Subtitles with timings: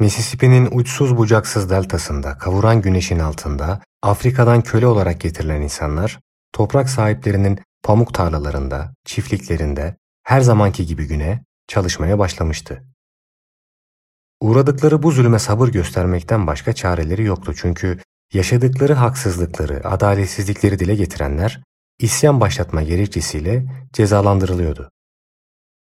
[0.00, 6.20] Mississippi'nin uçsuz bucaksız deltasında, kavuran güneşin altında, Afrika'dan köle olarak getirilen insanlar,
[6.52, 12.82] toprak sahiplerinin pamuk tarlalarında, çiftliklerinde, her zamanki gibi güne çalışmaya başlamıştı.
[14.40, 17.98] Uğradıkları bu zulüme sabır göstermekten başka çareleri yoktu çünkü
[18.32, 21.62] yaşadıkları haksızlıkları, adaletsizlikleri dile getirenler
[21.98, 24.90] isyan başlatma gerekçesiyle cezalandırılıyordu.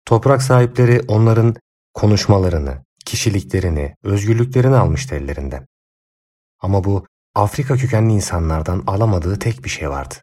[0.05, 1.57] Toprak sahipleri onların
[1.95, 5.67] konuşmalarını, kişiliklerini, özgürlüklerini almıştı ellerinden.
[6.61, 10.15] Ama bu Afrika kökenli insanlardan alamadığı tek bir şey vardı.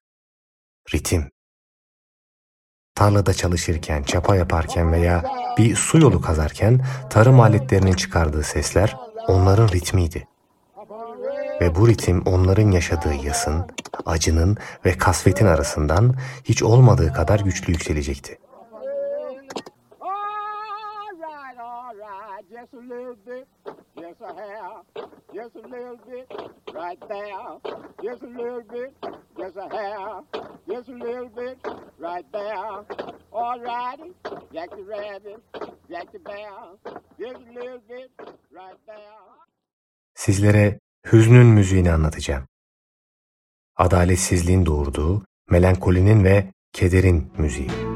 [0.93, 1.31] Ritim.
[2.95, 5.23] Tarlada çalışırken, çapa yaparken veya
[5.57, 10.27] bir su yolu kazarken tarım aletlerinin çıkardığı sesler onların ritmiydi.
[11.61, 13.67] Ve bu ritim onların yaşadığı yasın,
[14.05, 18.37] acının ve kasvetin arasından hiç olmadığı kadar güçlü yükselecekti.
[22.71, 23.47] Just a little bit,
[23.97, 26.27] just a hair, just a little bit,
[26.73, 27.73] right there,
[28.03, 28.93] just a little bit,
[29.37, 30.21] just a hair,
[30.69, 31.57] just a little bit,
[31.99, 32.85] right there.
[33.31, 34.13] All righty,
[34.53, 35.39] Jack the Rabbit,
[35.89, 38.11] Jack the Bear, just a little bit,
[38.51, 39.37] right there.
[40.15, 40.79] Sizlere
[41.11, 42.47] hüznün müziğini anlatacağım.
[43.77, 47.90] Adaletsizliğin doğurduğu, melankolinin ve kederin müziği.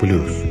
[0.00, 0.49] Blues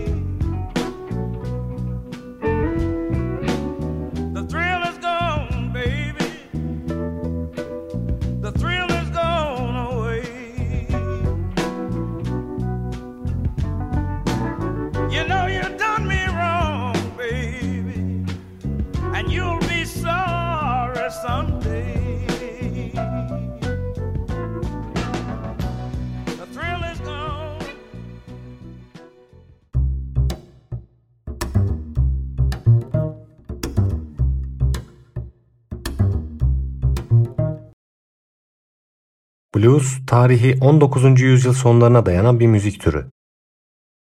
[39.60, 41.22] Blues, tarihi 19.
[41.22, 43.12] yüzyıl sonlarına dayanan bir müzik türü.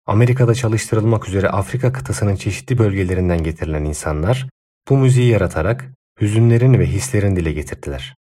[0.06, 4.50] Amerika'da çalıştırılmak üzere Afrika kıtasının çeşitli bölgelerinden getirilen insanlar
[4.90, 5.92] bu müziği yaratarak
[6.22, 8.16] hüzünlerin ve hislerin dile getirdiler.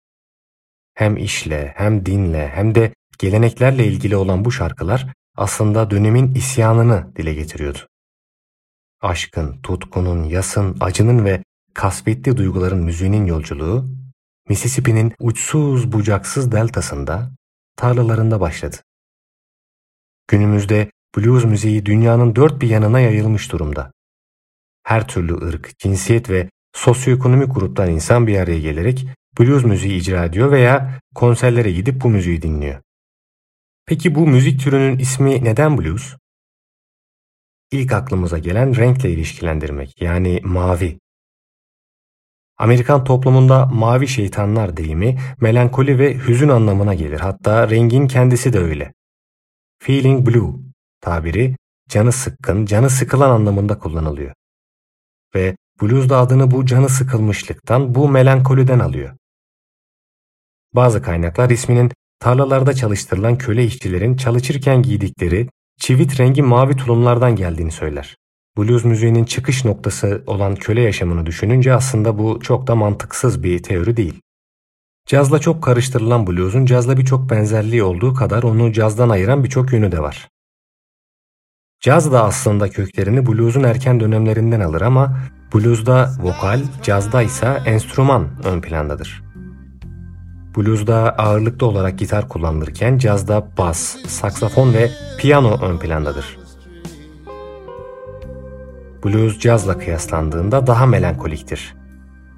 [0.94, 7.34] Hem işle, hem dinle, hem de geleneklerle ilgili olan bu şarkılar aslında dönemin isyanını dile
[7.34, 7.78] getiriyordu.
[9.00, 11.42] Aşkın, tutkunun, yasın, acının ve
[11.74, 13.95] kasvetli duyguların müziğinin yolculuğu
[14.48, 17.30] Mississippi'nin uçsuz bucaksız deltasında,
[17.76, 18.76] tarlalarında başladı.
[20.28, 23.92] Günümüzde blues müziği dünyanın dört bir yanına yayılmış durumda.
[24.82, 29.06] Her türlü ırk, cinsiyet ve sosyoekonomik gruptan insan bir araya gelerek
[29.38, 32.80] blues müziği icra ediyor veya konserlere gidip bu müziği dinliyor.
[33.86, 36.16] Peki bu müzik türünün ismi neden blues?
[37.70, 40.98] İlk aklımıza gelen renkle ilişkilendirmek yani mavi.
[42.58, 47.20] Amerikan toplumunda mavi şeytanlar deyimi melankoli ve hüzün anlamına gelir.
[47.20, 48.92] Hatta rengin kendisi de öyle.
[49.78, 50.54] Feeling blue
[51.00, 51.56] tabiri
[51.88, 54.34] canı sıkkın, canı sıkılan anlamında kullanılıyor.
[55.34, 59.16] Ve blues da adını bu canı sıkılmışlıktan, bu melankoliden alıyor.
[60.74, 65.48] Bazı kaynaklar isminin tarlalarda çalıştırılan köle işçilerin çalışırken giydikleri
[65.80, 68.16] çivit rengi mavi tulumlardan geldiğini söyler
[68.58, 73.96] blues müziğinin çıkış noktası olan köle yaşamını düşününce aslında bu çok da mantıksız bir teori
[73.96, 74.20] değil.
[75.06, 80.00] Cazla çok karıştırılan blues'un cazla birçok benzerliği olduğu kadar onu cazdan ayıran birçok yönü de
[80.00, 80.28] var.
[81.80, 85.16] Caz da aslında köklerini blues'un erken dönemlerinden alır ama
[85.54, 89.22] blues'da vokal, cazda ise enstrüman ön plandadır.
[90.56, 96.45] Blues'da ağırlıklı olarak gitar kullanılırken cazda bas, saksafon ve piyano ön plandadır
[99.06, 101.74] blues cazla kıyaslandığında daha melankoliktir.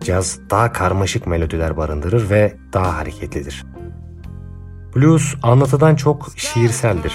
[0.04, 3.66] Caz daha karmaşık melodiler barındırır ve daha hareketlidir.
[4.96, 7.12] Blues anlatıdan çok şiirseldir.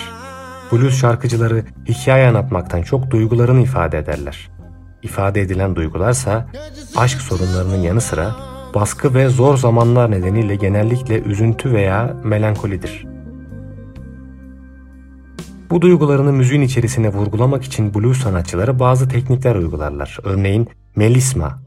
[0.72, 4.50] Blues şarkıcıları hikaye anlatmaktan çok duygularını ifade ederler.
[5.02, 6.47] İfade edilen duygularsa
[6.96, 8.35] aşk sorunlarının yanı sıra
[8.76, 13.13] baskı ve zor zamanlar nedeniyle genellikle üzüntü veya melankolidir.
[15.73, 20.17] Bu duygularını müziğin içerisine vurgulamak için blues sanatçıları bazı teknikler uygularlar.
[20.23, 21.64] Örneğin melisma,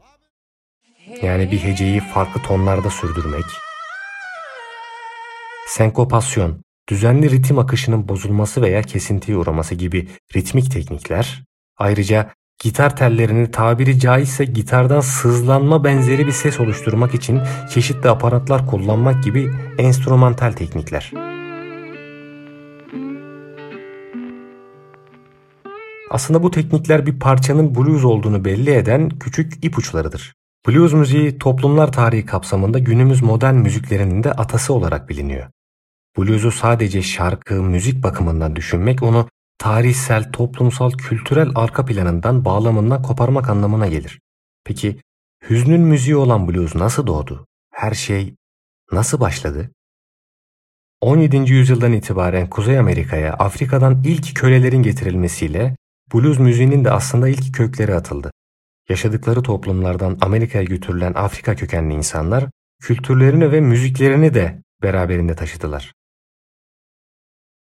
[1.21, 3.43] yani bir heceyi farklı tonlarda sürdürmek,
[5.67, 11.43] senkopasyon, düzenli ritim akışının bozulması veya kesintiye uğraması gibi ritmik teknikler,
[11.77, 12.29] ayrıca
[12.63, 17.41] gitar tellerini tabiri caizse gitardan sızlanma benzeri bir ses oluşturmak için
[17.73, 21.11] çeşitli aparatlar kullanmak gibi enstrümantal teknikler.
[26.09, 30.33] Aslında bu teknikler bir parçanın blues olduğunu belli eden küçük ipuçlarıdır.
[30.67, 35.47] Blues müziği toplumlar tarihi kapsamında günümüz modern müziklerinin de atası olarak biliniyor.
[36.17, 43.87] Blues'u sadece şarkı, müzik bakımından düşünmek onu tarihsel, toplumsal, kültürel arka planından, bağlamından koparmak anlamına
[43.87, 44.19] gelir.
[44.63, 45.01] Peki
[45.49, 47.47] hüznün müziği olan blues nasıl doğdu?
[47.71, 48.35] Her şey
[48.91, 49.71] nasıl başladı?
[51.01, 51.51] 17.
[51.51, 55.75] yüzyıldan itibaren Kuzey Amerika'ya Afrika'dan ilk kölelerin getirilmesiyle
[56.13, 58.31] blues müziğinin de aslında ilk kökleri atıldı.
[58.89, 62.45] Yaşadıkları toplumlardan Amerika'ya götürülen Afrika kökenli insanlar
[62.81, 65.93] kültürlerini ve müziklerini de beraberinde taşıdılar.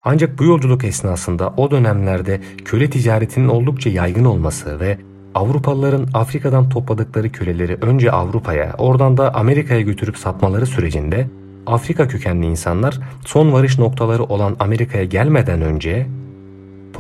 [0.03, 4.99] Ancak bu yolculuk esnasında o dönemlerde köle ticaretinin oldukça yaygın olması ve
[5.35, 11.29] Avrupalıların Afrika'dan topladıkları köleleri önce Avrupa'ya, oradan da Amerika'ya götürüp satmaları sürecinde
[11.67, 16.07] Afrika kökenli insanlar son varış noktaları olan Amerika'ya gelmeden önce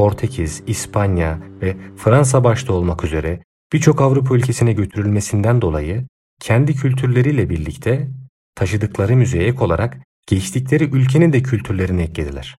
[0.00, 3.42] Portekiz, İspanya ve Fransa başta olmak üzere
[3.72, 6.06] birçok Avrupa ülkesine götürülmesinden dolayı
[6.40, 8.08] kendi kültürleriyle birlikte
[8.54, 12.56] taşıdıkları müziğe ek olarak geçtikleri ülkenin de kültürlerini eklediler.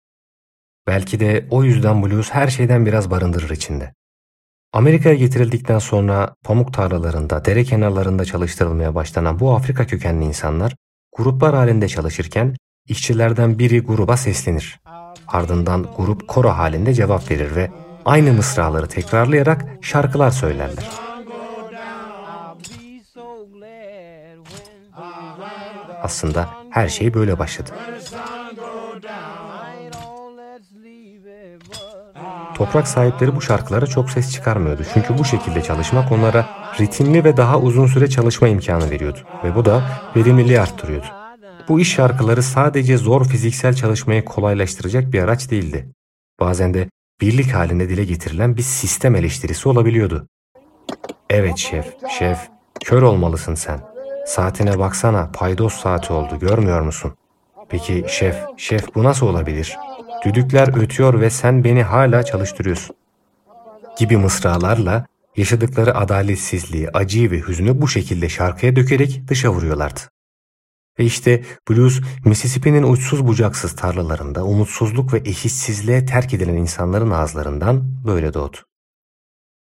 [0.88, 3.94] Belki de o yüzden blues her şeyden biraz barındırır içinde.
[4.74, 10.76] Amerika'ya getirildikten sonra pamuk tarlalarında, dere kenarlarında çalıştırılmaya başlanan bu Afrika kökenli insanlar
[11.18, 12.56] gruplar halinde çalışırken
[12.88, 14.81] işçilerden biri gruba seslenir.
[15.32, 17.72] Ardından grup koro halinde cevap verir ve
[18.06, 20.84] aynı mısraları tekrarlayarak şarkılar söylerler.
[26.04, 27.70] Aslında her şey böyle başladı.
[32.56, 34.82] Toprak sahipleri bu şarkılara çok ses çıkarmıyordu.
[34.94, 36.46] Çünkü bu şekilde çalışmak onlara
[36.80, 39.20] ritimli ve daha uzun süre çalışma imkanı veriyordu.
[39.44, 39.82] Ve bu da
[40.16, 41.21] verimliliği arttırıyordu.
[41.72, 45.88] Bu iş şarkıları sadece zor fiziksel çalışmayı kolaylaştıracak bir araç değildi.
[46.40, 46.90] Bazen de
[47.22, 50.28] birlik halinde dile getirilen bir sistem eleştirisi olabiliyordu.
[51.30, 51.86] Evet şef,
[52.20, 52.38] şef,
[52.84, 53.80] kör olmalısın sen.
[54.26, 57.14] Saatine baksana, paydos saati oldu, görmüyor musun?
[57.70, 59.78] Peki şef, şef bu nasıl olabilir?
[60.26, 62.96] Düdükler ötüyor ve sen beni hala çalıştırıyorsun.
[63.98, 65.06] Gibi mısralarla
[65.38, 70.11] yaşadıkları adaletsizliği, acıyı ve hüznü bu şekilde şarkıya dökerek dışa vuruyorlardı.
[71.00, 78.34] Ve işte blues Mississippi'nin uçsuz bucaksız tarlalarında umutsuzluk ve eşitsizliğe terk edilen insanların ağızlarından böyle
[78.34, 78.58] doğdu.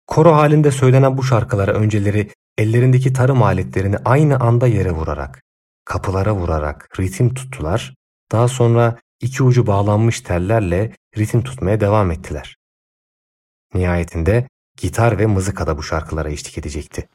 [0.08, 5.42] Koro halinde söylenen bu şarkılara önceleri ellerindeki tarım aletlerini aynı anda yere vurarak,
[5.86, 7.96] kapılara vurarak ritim tuttular.
[8.32, 12.56] Daha sonra iki ucu bağlanmış tellerle ritim tutmaya devam ettiler.
[13.74, 14.48] Nihayetinde
[14.78, 17.10] gitar ve mızıka da bu şarkılara eşlik edecekti.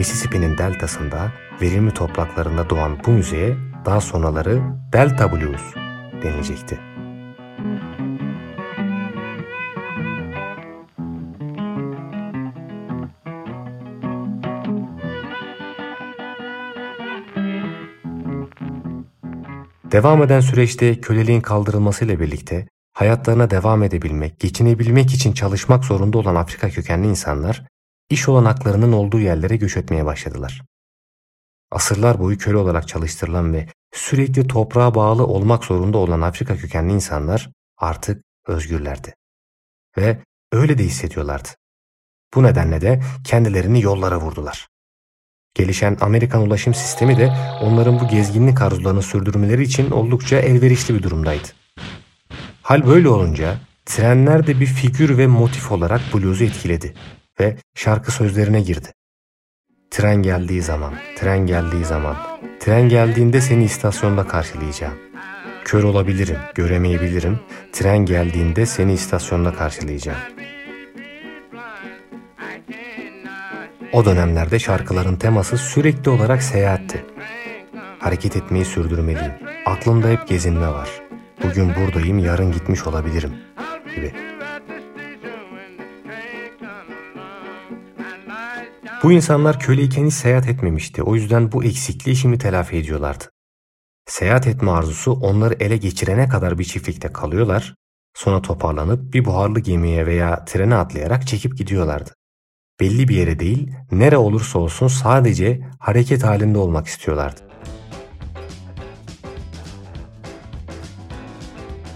[0.00, 1.32] Mississippi'nin deltasında
[1.62, 4.62] verimli topraklarında doğan bu müziğe daha sonraları
[4.92, 5.74] Delta Blues
[6.22, 6.78] denilecekti.
[19.92, 26.68] Devam eden süreçte köleliğin kaldırılmasıyla birlikte hayatlarına devam edebilmek, geçinebilmek için çalışmak zorunda olan Afrika
[26.68, 27.69] kökenli insanlar
[28.10, 30.62] iş olanaklarının olduğu yerlere göç etmeye başladılar.
[31.70, 37.50] Asırlar boyu köle olarak çalıştırılan ve sürekli toprağa bağlı olmak zorunda olan Afrika kökenli insanlar
[37.78, 39.14] artık özgürlerdi.
[39.96, 40.18] Ve
[40.52, 41.48] öyle de hissediyorlardı.
[42.34, 44.68] Bu nedenle de kendilerini yollara vurdular.
[45.54, 51.48] Gelişen Amerikan ulaşım sistemi de onların bu gezginlik arzularını sürdürmeleri için oldukça elverişli bir durumdaydı.
[52.62, 56.94] Hal böyle olunca trenler de bir figür ve motif olarak bluzu etkiledi
[57.40, 58.88] ve şarkı sözlerine girdi.
[59.90, 62.16] Tren geldiği zaman, tren geldiği zaman,
[62.60, 64.94] tren geldiğinde seni istasyonda karşılayacağım.
[65.64, 67.40] Kör olabilirim, göremeyebilirim,
[67.72, 70.18] tren geldiğinde seni istasyonda karşılayacağım.
[73.92, 77.04] O dönemlerde şarkıların teması sürekli olarak seyahatti.
[77.98, 79.32] Hareket etmeyi sürdürmeliyim.
[79.66, 80.90] Aklımda hep gezinme var.
[81.44, 83.32] Bugün buradayım, yarın gitmiş olabilirim
[83.96, 84.29] gibi.
[89.02, 91.02] Bu insanlar köleyken hiç seyahat etmemişti.
[91.02, 93.24] O yüzden bu eksikliği şimdi telafi ediyorlardı.
[94.06, 97.74] Seyahat etme arzusu onları ele geçirene kadar bir çiftlikte kalıyorlar.
[98.14, 102.10] Sonra toparlanıp bir buharlı gemiye veya trene atlayarak çekip gidiyorlardı.
[102.80, 107.49] Belli bir yere değil, nere olursa olsun sadece hareket halinde olmak istiyorlardı.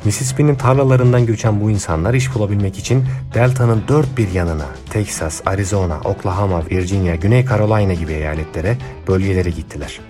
[0.05, 6.63] Mississippi'nin tarlalarından göçen bu insanlar iş bulabilmek için deltanın dört bir yanına Texas, Arizona, Oklahoma,
[6.71, 8.77] Virginia, Güney Carolina gibi eyaletlere,
[9.09, 10.01] bölgelere gittiler.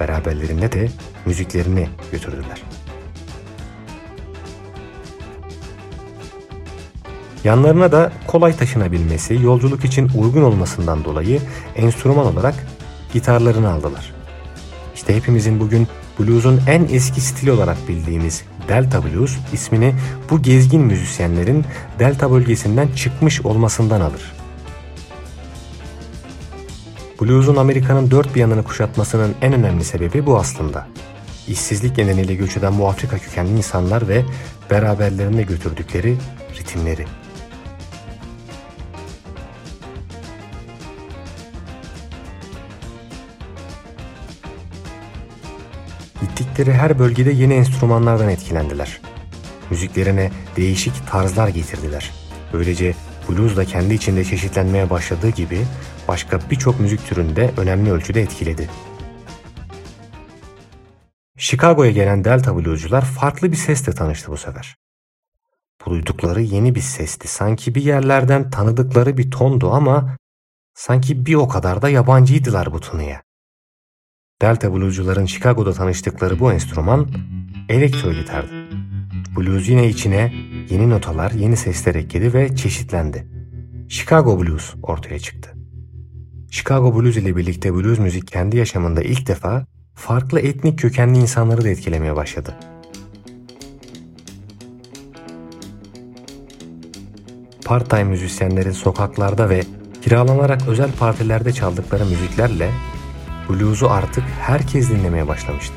[0.00, 0.88] Beraberlerinde de
[1.26, 2.62] müziklerini götürdüler.
[7.44, 11.40] Yanlarına da kolay taşınabilmesi, yolculuk için uygun olmasından dolayı
[11.76, 12.54] enstrüman olarak
[13.12, 14.12] gitarlarını aldılar.
[14.94, 15.88] İşte hepimizin bugün
[16.18, 19.94] blues'un en eski stili olarak bildiğimiz Delta Blues ismini
[20.30, 21.64] bu gezgin müzisyenlerin
[21.98, 24.32] Delta bölgesinden çıkmış olmasından alır.
[27.20, 30.86] Blues'un Amerika'nın dört bir yanını kuşatmasının en önemli sebebi bu aslında.
[31.48, 34.24] İşsizlik nedeniyle göç eden bu Afrika kökenli insanlar ve
[34.70, 36.16] beraberlerinde götürdükleri
[36.58, 37.06] ritimleri.
[46.60, 49.00] Gittikleri her bölgede yeni enstrümanlardan etkilendiler.
[49.70, 52.10] Müziklerine değişik tarzlar getirdiler.
[52.52, 52.94] Böylece
[53.28, 55.66] blues da kendi içinde çeşitlenmeye başladığı gibi
[56.08, 58.70] başka birçok müzik türünde önemli ölçüde etkiledi.
[61.38, 64.76] Chicago'ya gelen Delta bluescular farklı bir sesle tanıştı bu sefer.
[65.86, 67.28] Bu duydukları yeni bir sesti.
[67.28, 70.16] Sanki bir yerlerden tanıdıkları bir tondu ama
[70.74, 73.22] sanki bir o kadar da yabancıydılar bu tınıya.
[74.42, 77.08] Delta bluescuların Chicago'da tanıştıkları bu enstrüman
[77.68, 78.52] elektro gitardı.
[79.36, 80.32] Blues yine içine
[80.70, 83.26] yeni notalar, yeni sesler ekledi ve çeşitlendi.
[83.88, 85.50] Chicago Blues ortaya çıktı.
[86.50, 91.68] Chicago Blues ile birlikte blues müzik kendi yaşamında ilk defa farklı etnik kökenli insanları da
[91.68, 92.54] etkilemeye başladı.
[97.64, 99.62] Part-time müzisyenlerin sokaklarda ve
[100.02, 102.70] kiralanarak özel partilerde çaldıkları müziklerle
[103.50, 105.74] blues'u artık herkes dinlemeye başlamıştı.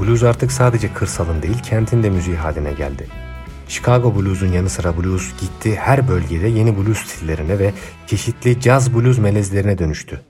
[0.00, 3.06] Blues artık sadece kırsalın değil kentin de müziği haline geldi.
[3.68, 7.72] Chicago blues'un yanı sıra blues gitti her bölgede yeni blues stillerine ve
[8.06, 10.20] çeşitli jazz blues melezlerine dönüştü.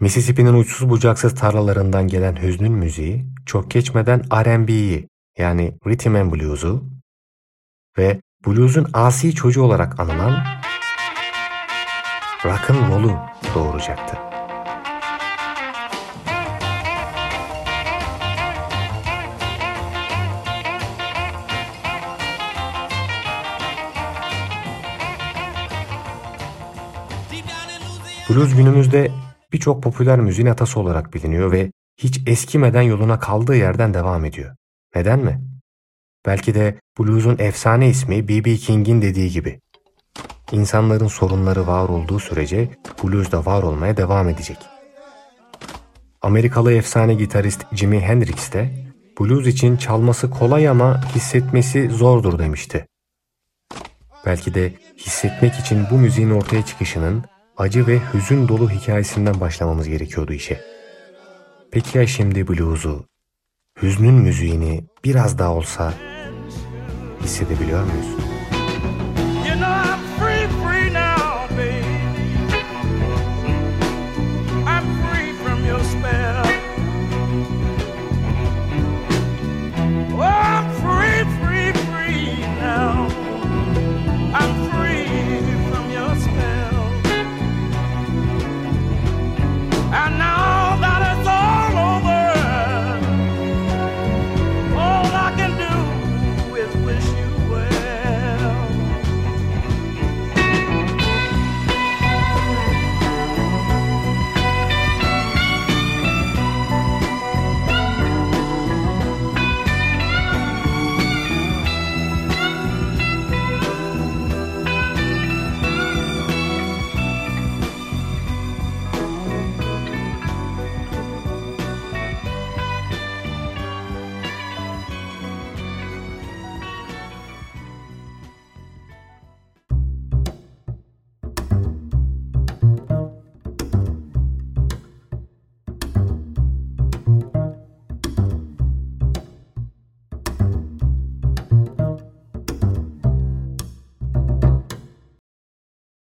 [0.00, 6.84] Mississippi'nin uçsuz bucaksız tarlalarından gelen hüznün müziği çok geçmeden R&B'yi yani Rhythm and Blues'u
[7.98, 10.44] ve blues'un asi çocuğu olarak anılan
[12.44, 13.18] rock'n'roll'u
[13.54, 14.18] doğuracaktı.
[28.30, 29.10] Blues günümüzde
[29.52, 34.56] birçok popüler müziğin atası olarak biliniyor ve hiç eskimeden yoluna kaldığı yerden devam ediyor.
[34.94, 35.40] Neden mi?
[36.26, 38.56] Belki de blues'un efsane ismi B.B.
[38.56, 39.60] King'in dediği gibi.
[40.52, 42.68] İnsanların sorunları var olduğu sürece
[43.04, 44.58] blues da var olmaya devam edecek.
[46.22, 48.70] Amerikalı efsane gitarist Jimi Hendrix de
[49.20, 52.86] blues için çalması kolay ama hissetmesi zordur demişti.
[54.26, 57.24] Belki de hissetmek için bu müziğin ortaya çıkışının
[57.56, 60.60] acı ve hüzün dolu hikayesinden başlamamız gerekiyordu işe.
[61.72, 63.04] Peki ya şimdi blues'u,
[63.82, 65.94] hüznün müziğini biraz daha olsa
[67.24, 68.29] hissedebiliyor muyuz?